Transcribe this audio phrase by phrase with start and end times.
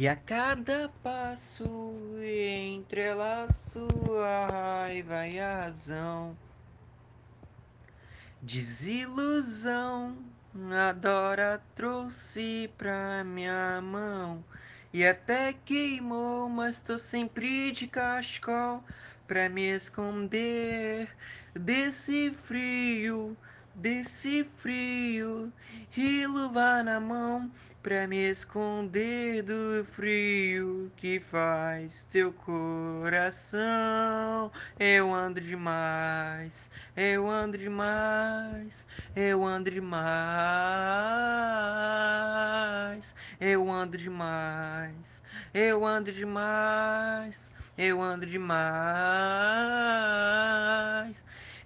[0.00, 3.84] E a cada passo entrelaço
[4.22, 6.36] a raiva e a razão.
[8.40, 10.16] Desilusão,
[10.70, 14.44] a Dora trouxe pra minha mão.
[14.92, 18.84] E até queimou, mas tô sempre de cachecol
[19.26, 21.08] pra me esconder
[21.52, 23.36] desse frio,
[23.74, 25.37] desse frio.
[26.48, 27.52] Luva na mão
[27.82, 33.60] pra me esconder do frio que faz teu coração.
[34.80, 39.94] Eu ando demais, eu ando demais, eu ando demais,
[43.38, 45.22] eu ando demais,
[45.52, 48.48] eu ando demais, eu ando demais.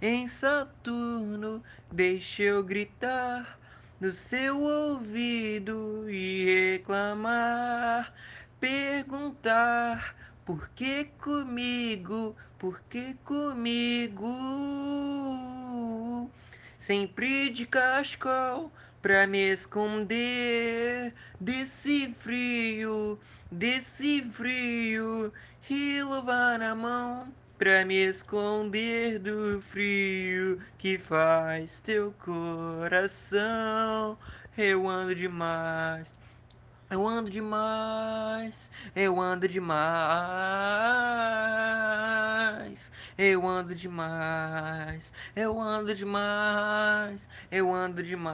[0.01, 1.62] Em Saturno,
[1.93, 3.62] deixa eu gritar
[4.02, 8.12] no seu ouvido e reclamar,
[8.59, 14.27] perguntar por que comigo, por que comigo?
[16.81, 23.20] Sempre de cascal pra me esconder desse frio,
[23.53, 25.33] desse frio,
[25.70, 27.33] e luvar na mão
[27.63, 33.39] pra me esconder do frio que faz teu coração.
[34.59, 36.13] Eu ando demais,
[36.91, 39.93] eu ando demais, eu ando demais,
[43.17, 48.33] eu ando demais, eu ando demais, eu ando demais.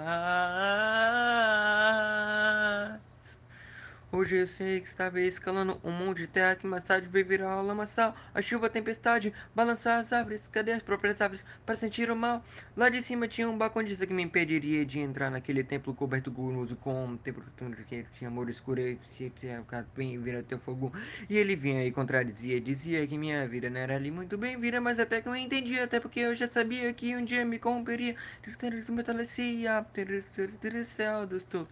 [4.10, 7.56] Hoje eu sei que estava escalando um monte de terra que mais tarde veio virar
[7.56, 8.16] uma lamaçal.
[8.32, 10.48] A chuva, a tempestade, balançar as árvores.
[10.48, 12.42] Cadê as próprias árvores para sentir o mal?
[12.74, 16.74] Lá de cima tinha um balconista que me impediria de entrar naquele templo coberto guloso
[16.76, 17.44] com um templo
[17.86, 18.98] que tinha amor escuro e
[19.94, 20.90] bem vir até o fogo.
[21.28, 24.80] E ele vinha e contradizia, dizia que minha vida não era ali muito bem vida,
[24.80, 28.16] mas até que eu entendia, até porque eu já sabia que um dia me corromperia.
[28.88, 29.84] Metalecia,
[30.86, 31.68] céu dos todos,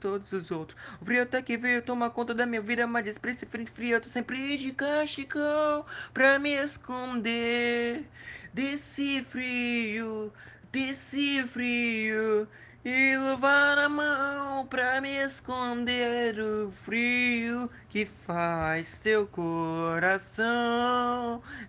[0.00, 0.85] todos os outros.
[1.00, 4.00] O frio até que veio tomar conta da minha vida, mas esse frente frio eu
[4.00, 8.04] tô sempre de cachecol pra me esconder
[8.52, 10.32] desse frio,
[10.72, 12.48] desse frio.
[12.88, 20.46] E luvar na mão pra me esconder do frio que faz teu coração.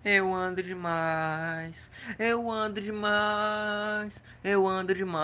[0.04, 1.90] Eu ando demais,
[2.20, 5.18] eu ando demais, eu ando demais,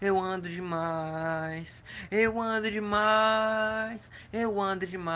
[0.00, 5.14] eu ando demais, eu ando demais, eu ando demais.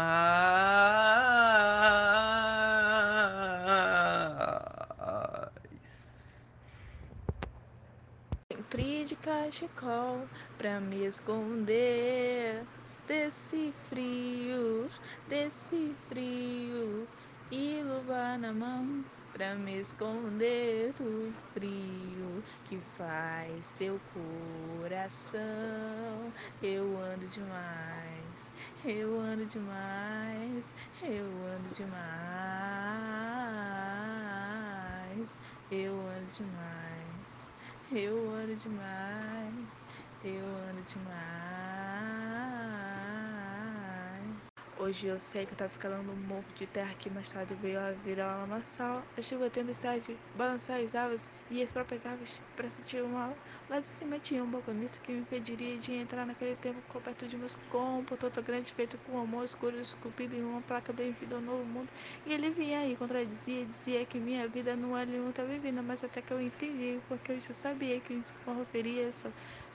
[8.52, 10.26] Sempre de cachecol
[10.56, 12.64] pra me esconder
[13.06, 14.90] desse frio,
[15.28, 17.08] desse frio
[17.50, 25.38] e luva na mão pra me esconder do frio que faz teu coração.
[26.60, 28.52] Eu ando demais,
[28.84, 31.98] eu ando demais, eu ando demais,
[35.70, 37.48] eu ando demais,
[37.90, 39.82] eu ando demais,
[40.22, 42.87] eu ando demais.
[44.80, 47.80] Hoje eu sei que eu tava escalando um morro de terra que mais tarde veio
[47.80, 49.02] a virar uma lamaçal.
[49.16, 53.36] A chuva, tempestade, balançar as árvores e as próprias árvores para sentir o mal.
[53.68, 57.36] Lá de cima tinha um balconista que me impediria de entrar naquele tempo coberto de
[57.36, 61.64] meus compos, todo grande, feito com amor escuro, esculpido em uma placa bem-vindo ao novo
[61.64, 61.88] mundo.
[62.24, 66.22] E ele vinha aí, contradizia, dizia que minha vida não era muita vivida, mas até
[66.22, 69.32] que eu entendi, porque eu já sabia que corromperia, essa,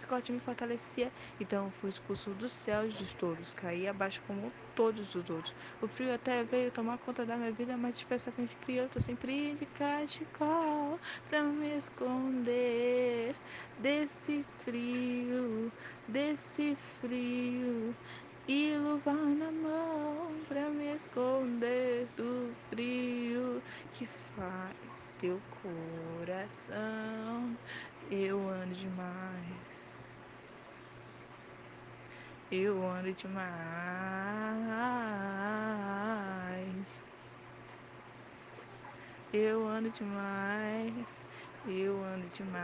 [0.07, 1.11] corte me fortalecia.
[1.41, 4.51] Então fui expulso dos céus dos todos, caí abaixo como
[4.93, 5.55] todos os outros.
[5.81, 9.53] O frio até veio tomar conta da minha vida, mas dispersamente frio, eu tô sempre
[9.55, 13.35] de cachecol pra me esconder
[13.79, 15.71] desse frio,
[16.07, 17.95] desse frio.
[18.45, 23.61] E luva na mão pra me esconder do frio
[23.93, 27.57] que faz teu coração.
[28.11, 29.82] Eu ando demais.
[32.51, 33.43] Eu ando demais.
[39.33, 41.25] Eu ando demais.
[41.65, 42.63] Eu ando demais.